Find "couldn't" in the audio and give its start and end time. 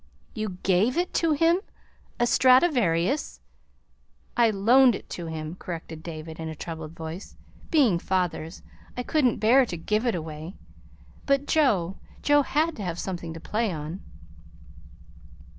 9.03-9.37